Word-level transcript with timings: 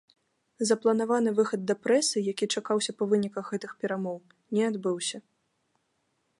Запланаваны 0.69 1.33
выхад 1.39 1.61
да 1.73 1.75
прэсы, 1.83 2.17
які 2.31 2.45
чакаўся 2.59 2.91
па 3.01 3.09
выніках 3.13 3.45
гэтых 3.55 3.71
перамоў, 3.85 4.17
не 4.57 4.63
адбыўся. 4.73 5.17